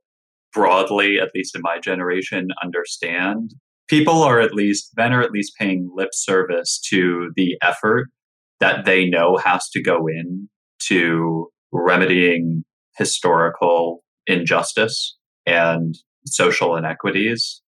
[0.54, 3.52] broadly, at least in my generation, understand.
[3.88, 8.08] People are at least, men are at least paying lip service to the effort
[8.60, 10.50] that they know has to go in
[10.88, 12.64] to remedying
[12.98, 17.62] historical injustice and social inequities.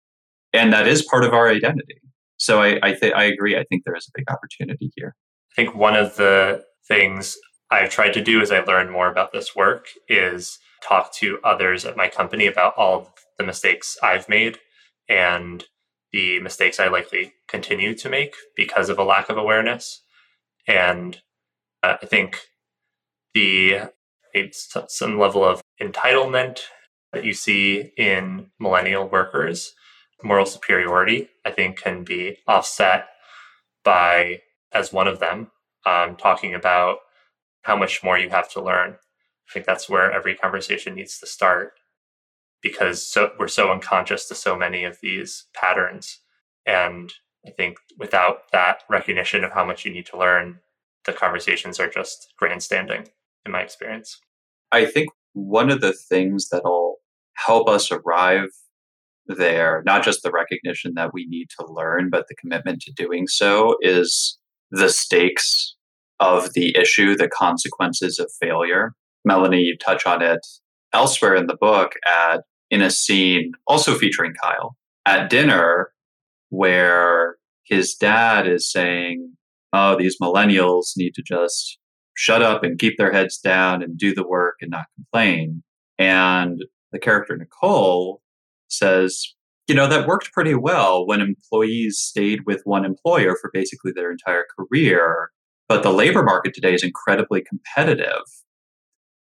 [0.53, 2.01] And that is part of our identity.
[2.39, 3.57] So I I, th- I agree.
[3.57, 5.15] I think there is a big opportunity here.
[5.53, 7.37] I think one of the things
[7.71, 11.85] I've tried to do as I learn more about this work is talk to others
[11.85, 14.59] at my company about all the mistakes I've made
[15.09, 15.65] and
[16.13, 20.03] the mistakes I likely continue to make because of a lack of awareness.
[20.69, 21.19] And
[21.83, 22.41] uh, I think
[23.35, 23.91] the
[24.89, 26.61] some level of entitlement
[27.13, 29.73] that you see in millennial workers
[30.23, 33.07] moral superiority, I think, can be offset
[33.85, 34.41] by,
[34.73, 35.51] as one of them,
[35.85, 36.99] um, talking about
[37.63, 38.93] how much more you have to learn.
[39.49, 41.73] I think that's where every conversation needs to start
[42.63, 46.21] because so, we're so unconscious to so many of these patterns.
[46.67, 47.13] And
[47.47, 50.61] I think without that recognition of how much you need to learn,
[51.05, 53.09] the conversations are just grandstanding,
[53.45, 54.19] in my experience.
[54.73, 56.97] I think one of the things that'll
[57.35, 58.49] help us arrive
[59.29, 63.27] there, not just the recognition that we need to learn, but the commitment to doing
[63.27, 64.39] so, is
[64.71, 65.75] the stakes
[66.21, 68.95] of the issue, the consequences of failure.
[69.25, 70.47] Melanie, you touch on it
[70.93, 75.91] elsewhere in the book at in a scene also featuring Kyle at dinner
[76.51, 79.35] where his dad is saying,
[79.73, 81.79] Oh, these millennials need to just
[82.17, 85.63] shut up and keep their heads down and do the work and not complain.
[85.99, 88.23] And the character Nicole
[88.69, 89.35] says,
[89.69, 94.11] you know, that worked pretty well when employees stayed with one employer for basically their
[94.11, 95.31] entire career.
[95.69, 98.23] But the labor market today is incredibly competitive.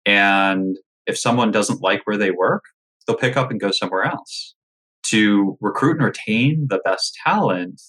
[0.07, 2.65] And if someone doesn't like where they work,
[3.07, 4.55] they'll pick up and go somewhere else.
[5.05, 7.81] To recruit and retain the best talent,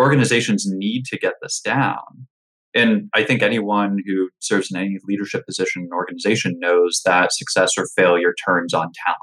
[0.00, 2.26] organizations need to get this down.
[2.74, 7.32] And I think anyone who serves in any leadership position in an organization knows that
[7.32, 9.20] success or failure turns on talent.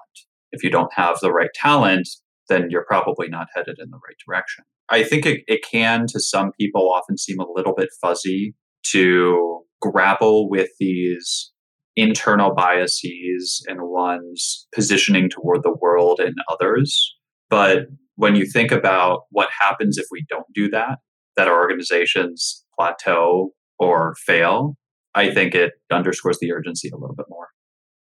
[0.54, 2.08] If you don't have the right talent,
[2.48, 4.63] then you're probably not headed in the right direction.
[4.89, 8.56] I think it, it can, to some people, often seem a little bit fuzzy
[8.92, 11.52] to grapple with these
[11.96, 17.16] internal biases and one's positioning toward the world and others.
[17.50, 21.00] But when you think about what happens if we don't do that,
[21.36, 24.76] that our organizations plateau or fail,
[25.16, 27.50] I think it underscores the urgency a little bit more.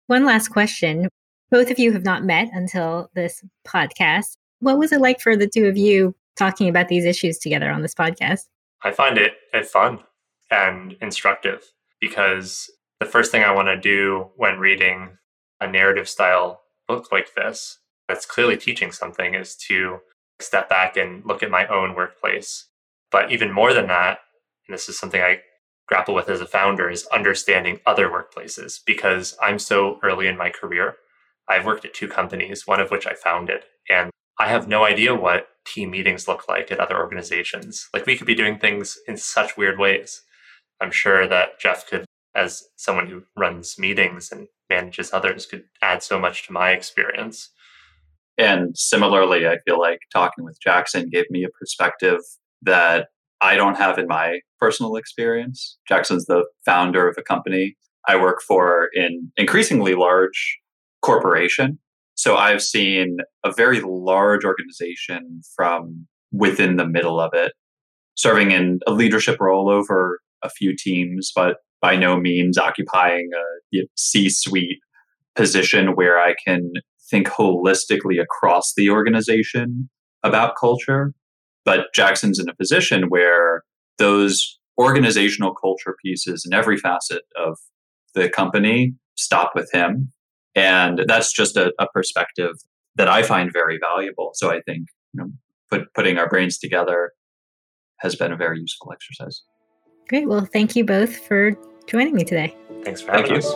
[0.08, 1.08] One last question.
[1.52, 4.38] Both of you have not met until this podcast.
[4.60, 7.82] What was it like for the two of you talking about these issues together on
[7.82, 8.48] this podcast?
[8.84, 9.34] I find it,
[9.68, 10.00] fun
[10.52, 11.64] and instructive
[12.00, 15.18] because the first thing I want to do when reading
[15.60, 20.00] a narrative style book like this that's clearly teaching something is to
[20.40, 22.68] step back and look at my own workplace.
[23.12, 24.20] But even more than that,
[24.68, 25.42] and this is something I
[25.88, 30.50] grapple with as a founder, is understanding other workplaces because I'm so early in my
[30.50, 30.96] career.
[31.50, 35.16] I've worked at two companies, one of which I founded, and I have no idea
[35.16, 37.90] what team meetings look like at other organizations.
[37.94, 40.22] Like we could be doing things in such weird ways.
[40.80, 46.04] I'm sure that Jeff could, as someone who runs meetings and manages others, could add
[46.04, 47.50] so much to my experience.
[48.38, 52.20] And similarly, I feel like talking with Jackson gave me a perspective
[52.62, 53.08] that
[53.42, 55.78] I don't have in my personal experience.
[55.88, 57.76] Jackson's the founder of a company
[58.08, 60.60] I work for in increasingly large
[61.02, 61.80] corporation.
[62.16, 67.54] So I've seen a very large organization from within the middle of it,
[68.16, 73.80] serving in a leadership role over a few teams, but by no means occupying a
[73.96, 74.80] C suite
[75.36, 76.74] position where I can
[77.10, 79.90] think holistically across the organization
[80.24, 81.14] about culture.
[81.64, 83.64] But Jackson's in a position where
[83.98, 87.58] those organizational culture pieces in every facet of
[88.14, 90.12] the company stop with him.
[90.60, 92.52] And that's just a, a perspective
[92.96, 94.32] that I find very valuable.
[94.34, 95.32] So I think you know,
[95.70, 97.14] put, putting our brains together
[98.00, 99.44] has been a very useful exercise.
[100.10, 100.28] Great.
[100.28, 101.56] Well, thank you both for
[101.88, 102.54] joining me today.
[102.84, 103.54] Thanks for having Thank us.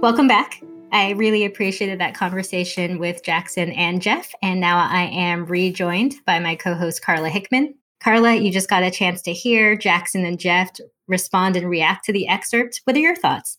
[0.00, 0.62] Welcome back.
[0.90, 4.32] I really appreciated that conversation with Jackson and Jeff.
[4.42, 7.74] And now I am rejoined by my co host, Carla Hickman.
[8.00, 10.70] Carla, you just got a chance to hear Jackson and Jeff
[11.08, 12.80] respond and react to the excerpt.
[12.84, 13.58] What are your thoughts?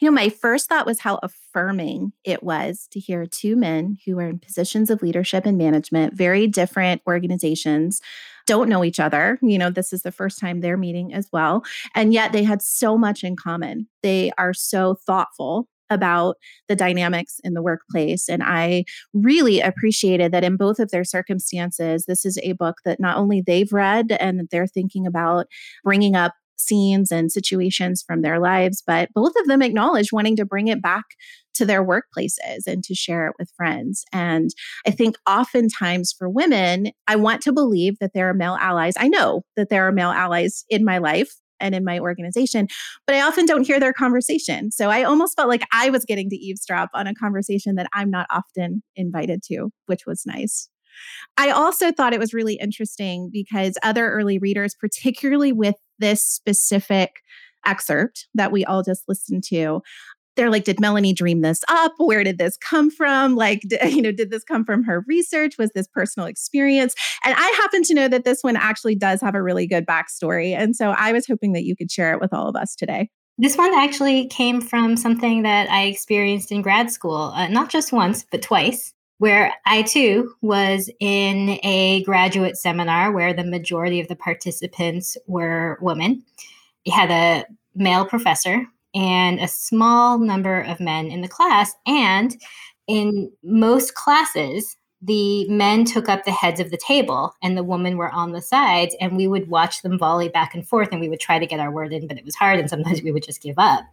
[0.00, 4.18] You know, my first thought was how affirming it was to hear two men who
[4.18, 8.00] are in positions of leadership and management, very different organizations,
[8.46, 9.38] don't know each other.
[9.42, 11.62] You know, this is the first time they're meeting as well.
[11.94, 13.86] And yet they had so much in common.
[14.02, 16.36] They are so thoughtful about
[16.68, 18.28] the dynamics in the workplace.
[18.28, 22.98] And I really appreciated that in both of their circumstances, this is a book that
[22.98, 25.46] not only they've read and they're thinking about
[25.84, 30.44] bringing up scenes and situations from their lives, but both of them acknowledge wanting to
[30.44, 31.04] bring it back
[31.54, 34.04] to their workplaces and to share it with friends.
[34.12, 34.50] And
[34.86, 38.94] I think oftentimes for women, I want to believe that there are male allies.
[38.98, 42.66] I know that there are male allies in my life and in my organization,
[43.06, 44.70] but I often don't hear their conversation.
[44.72, 48.10] So I almost felt like I was getting to eavesdrop on a conversation that I'm
[48.10, 50.68] not often invited to, which was nice.
[51.36, 57.10] I also thought it was really interesting because other early readers, particularly with this specific
[57.64, 59.82] excerpt that we all just listened to,
[60.36, 61.92] they're like, did Melanie dream this up?
[61.98, 63.36] Where did this come from?
[63.36, 65.58] Like, you know, did this come from her research?
[65.58, 66.94] Was this personal experience?
[67.24, 70.56] And I happen to know that this one actually does have a really good backstory.
[70.56, 73.08] And so I was hoping that you could share it with all of us today.
[73.38, 77.92] This one actually came from something that I experienced in grad school, uh, not just
[77.92, 78.92] once, but twice,
[79.22, 85.78] where I too was in a graduate seminar where the majority of the participants were
[85.80, 86.24] women.
[86.84, 87.46] We had a
[87.76, 88.66] male professor
[88.96, 91.72] and a small number of men in the class.
[91.86, 92.36] And
[92.88, 97.98] in most classes, the men took up the heads of the table and the women
[97.98, 101.08] were on the sides and we would watch them volley back and forth and we
[101.08, 103.24] would try to get our word in but it was hard and sometimes we would
[103.24, 103.84] just give up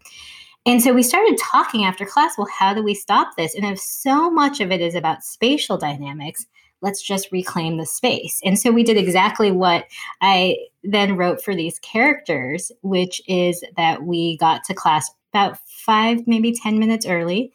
[0.66, 3.80] and so we started talking after class well how do we stop this and if
[3.80, 6.46] so much of it is about spatial dynamics
[6.82, 8.40] let's just reclaim the space.
[8.44, 9.86] And so we did exactly what
[10.22, 16.26] I then wrote for these characters, which is that we got to class about five,
[16.26, 17.54] maybe 10 minutes early.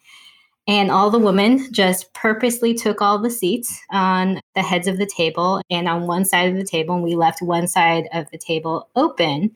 [0.67, 5.05] And all the women just purposely took all the seats on the heads of the
[5.05, 6.95] table and on one side of the table.
[6.95, 9.55] And we left one side of the table open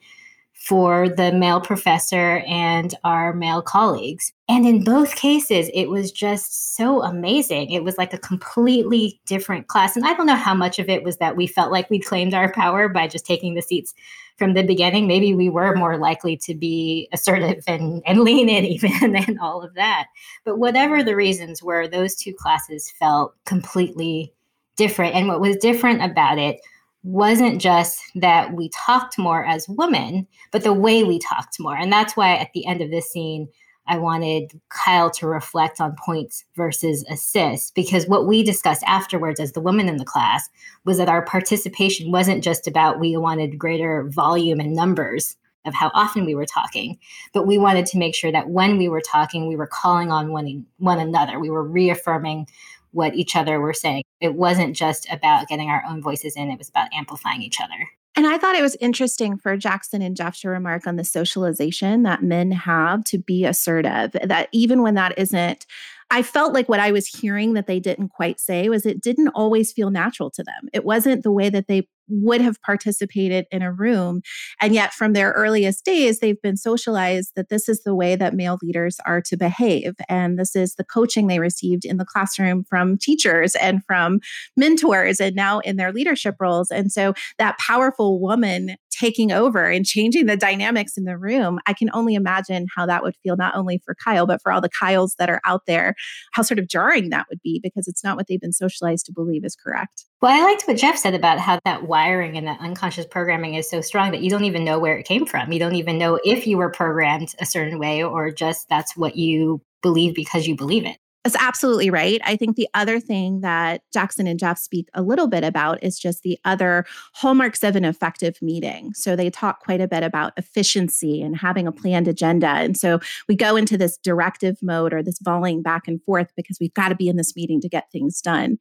[0.60, 4.34] for the male professor and our male colleagues.
[4.50, 7.72] And in both cases, it was just so amazing.
[7.72, 9.96] It was like a completely different class.
[9.96, 12.34] And I don't know how much of it was that we felt like we claimed
[12.34, 13.94] our power by just taking the seats
[14.38, 15.08] from the beginning.
[15.08, 19.62] Maybe we were more likely to be assertive and, and lean in, even, and all
[19.62, 20.08] of that.
[20.44, 24.34] But whatever the reasons were, those two classes felt completely
[24.76, 25.16] different.
[25.16, 26.60] And what was different about it
[27.04, 31.76] wasn't just that we talked more as women, but the way we talked more.
[31.76, 33.48] And that's why at the end of this scene,
[33.88, 39.54] I wanted Kyle to reflect on points versus assists because what we discussed afterwards as
[39.54, 40.48] the women in the class
[40.86, 45.92] was that our participation wasn't just about we wanted greater volume and numbers of how
[45.94, 46.98] often we were talking,
[47.34, 50.32] but we wanted to make sure that when we were talking, we were calling on
[50.32, 51.40] one, one another.
[51.40, 52.48] We were reaffirming
[52.92, 54.04] what each other were saying.
[54.22, 57.88] It wasn't just about getting our own voices in, it was about amplifying each other.
[58.16, 62.04] And I thought it was interesting for Jackson and Jeff to remark on the socialization
[62.04, 65.66] that men have to be assertive, that even when that isn't
[66.12, 69.30] I felt like what I was hearing that they didn't quite say was it didn't
[69.30, 70.70] always feel natural to them.
[70.74, 74.22] It wasn't the way that they would have participated in a room.
[74.62, 78.34] And yet, from their earliest days, they've been socialized that this is the way that
[78.34, 79.96] male leaders are to behave.
[80.08, 84.20] And this is the coaching they received in the classroom from teachers and from
[84.58, 86.72] mentors, and now in their leadership roles.
[86.72, 91.74] And so, that powerful woman taking over and changing the dynamics in the room, I
[91.74, 94.70] can only imagine how that would feel, not only for Kyle, but for all the
[94.70, 95.96] Kyles that are out there,
[96.34, 99.14] how sort of jarring that would be because it's not what they've been socialized to
[99.14, 100.06] believe is correct.
[100.22, 103.70] Well, I liked what Jeff said about how that wiring and that unconscious programming is
[103.70, 105.52] so strong that you don't even know where it came from.
[105.52, 109.16] You don't even know if you were programmed a certain way or just that's what
[109.16, 110.98] you believe because you believe it.
[111.26, 112.22] That's absolutely right.
[112.24, 116.00] I think the other thing that Jackson and Jeff speak a little bit about is
[116.00, 118.94] just the other hallmarks of an effective meeting.
[118.94, 122.48] So they talk quite a bit about efficiency and having a planned agenda.
[122.48, 126.58] And so we go into this directive mode or this volleying back and forth because
[126.58, 128.58] we've got to be in this meeting to get things done.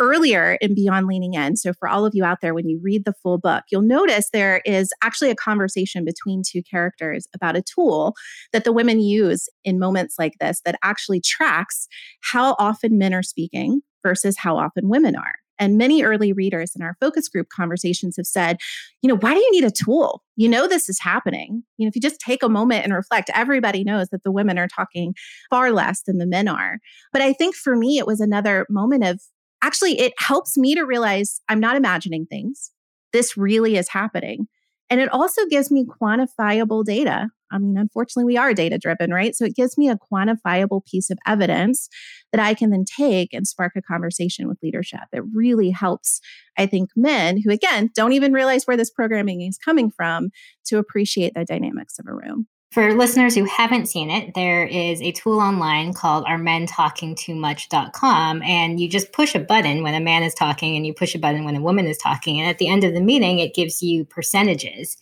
[0.00, 3.04] Earlier in Beyond Leaning In, so for all of you out there, when you read
[3.04, 7.62] the full book, you'll notice there is actually a conversation between two characters about a
[7.62, 8.16] tool
[8.52, 11.86] that the women use in moments like this that actually tracks
[12.22, 15.34] how often men are speaking versus how often women are.
[15.58, 18.56] And many early readers in our focus group conversations have said,
[19.02, 20.22] you know, why do you need a tool?
[20.36, 21.62] You know, this is happening.
[21.76, 24.58] You know, if you just take a moment and reflect, everybody knows that the women
[24.58, 25.14] are talking
[25.50, 26.78] far less than the men are.
[27.12, 29.20] But I think for me, it was another moment of
[29.62, 32.70] actually, it helps me to realize I'm not imagining things.
[33.12, 34.46] This really is happening.
[34.88, 37.28] And it also gives me quantifiable data.
[37.50, 39.34] I mean, unfortunately, we are data driven, right?
[39.34, 41.88] So it gives me a quantifiable piece of evidence
[42.32, 45.00] that I can then take and spark a conversation with leadership.
[45.12, 46.20] It really helps,
[46.56, 50.30] I think, men who, again, don't even realize where this programming is coming from
[50.66, 52.46] to appreciate the dynamics of a room.
[52.72, 58.42] For listeners who haven't seen it, there is a tool online called arementalkingtoomuch.com.
[58.42, 61.18] And you just push a button when a man is talking, and you push a
[61.18, 62.38] button when a woman is talking.
[62.38, 64.96] And at the end of the meeting, it gives you percentages.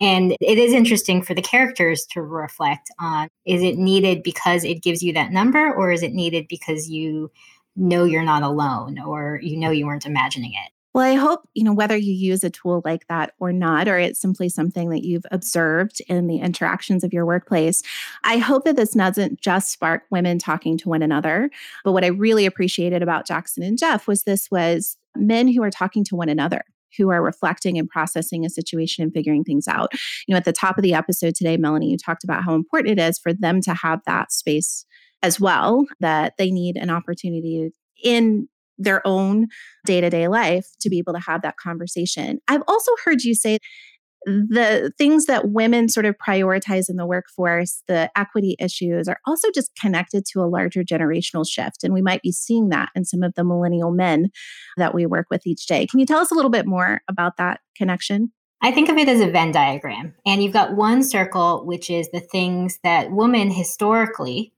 [0.00, 4.82] And it is interesting for the characters to reflect on is it needed because it
[4.82, 7.30] gives you that number, or is it needed because you
[7.76, 10.72] know you're not alone or you know you weren't imagining it?
[10.94, 13.98] Well, I hope, you know, whether you use a tool like that or not, or
[13.98, 17.82] it's simply something that you've observed in the interactions of your workplace,
[18.24, 21.50] I hope that this doesn't just spark women talking to one another.
[21.84, 25.70] But what I really appreciated about Jackson and Jeff was this was men who are
[25.70, 26.64] talking to one another
[26.96, 29.92] who are reflecting and processing a situation and figuring things out.
[30.26, 32.98] You know, at the top of the episode today, Melanie, you talked about how important
[32.98, 34.84] it is for them to have that space
[35.22, 37.70] as well, that they need an opportunity
[38.02, 39.48] in their own
[39.84, 42.38] day to day life to be able to have that conversation.
[42.46, 43.58] I've also heard you say
[44.28, 49.48] the things that women sort of prioritize in the workforce, the equity issues, are also
[49.54, 51.82] just connected to a larger generational shift.
[51.82, 54.30] And we might be seeing that in some of the millennial men
[54.76, 55.86] that we work with each day.
[55.86, 58.32] Can you tell us a little bit more about that connection?
[58.60, 60.14] I think of it as a Venn diagram.
[60.26, 64.52] And you've got one circle, which is the things that women historically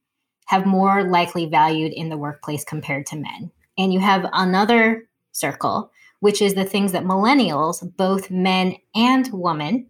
[0.47, 3.51] have more likely valued in the workplace compared to men.
[3.79, 9.87] And you have another circle, which is the things that millennials, both men and women,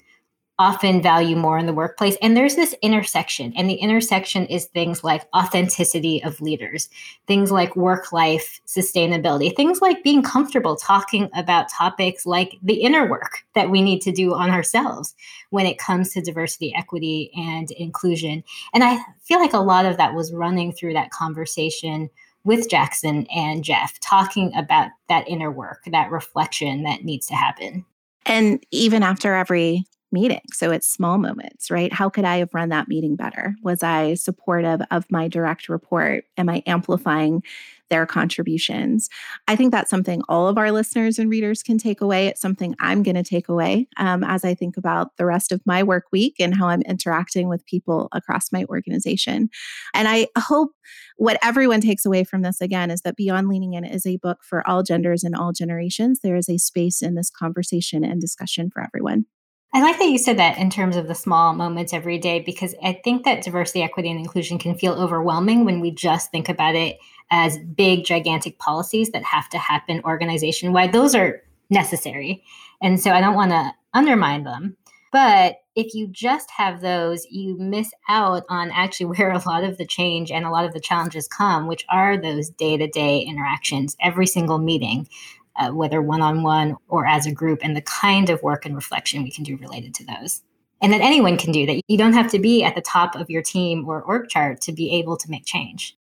[0.61, 2.19] often value more in the workplace.
[2.21, 6.91] And there's this intersection, and the intersection is things like authenticity of leaders,
[7.27, 13.09] things like work life sustainability, things like being comfortable talking about topics like the inner
[13.09, 15.15] work that we need to do on ourselves
[15.49, 18.45] when it comes to diversity, equity, and inclusion.
[18.75, 22.11] And I feel like a lot of that was running through that conversation
[22.45, 27.85] with Jackson and Jeff, talking about that inner work, that reflection that needs to happen.
[28.27, 30.41] And even after every meeting.
[30.53, 31.93] So it's small moments, right?
[31.93, 33.55] How could I have run that meeting better?
[33.63, 36.25] Was I supportive of my direct report?
[36.37, 37.43] Am I amplifying
[37.91, 39.09] their contributions?
[39.47, 42.29] I think that's something all of our listeners and readers can take away.
[42.29, 45.61] It's something I'm going to take away um, as I think about the rest of
[45.67, 49.51] my work week and how I'm interacting with people across my organization.
[49.93, 50.71] And I hope
[51.17, 54.39] what everyone takes away from this again is that Beyond Leaning In is a book
[54.43, 56.21] for all genders and all generations.
[56.23, 59.27] There is a space in this conversation and discussion for everyone.
[59.73, 62.75] I like that you said that in terms of the small moments every day, because
[62.83, 66.75] I think that diversity, equity, and inclusion can feel overwhelming when we just think about
[66.75, 66.99] it
[67.31, 70.93] as big, gigantic policies that have to happen organization wide.
[70.93, 72.43] Those are necessary.
[72.83, 74.77] And so I don't want to undermine them.
[75.13, 79.79] But if you just have those, you miss out on actually where a lot of
[79.79, 83.21] the change and a lot of the challenges come, which are those day to day
[83.21, 85.09] interactions, every single meeting
[85.57, 88.75] uh, whether one on one or as a group, and the kind of work and
[88.75, 90.43] reflection we can do related to those.
[90.83, 91.83] And that anyone can do that.
[91.89, 94.73] You don't have to be at the top of your team or org chart to
[94.73, 95.97] be able to make change.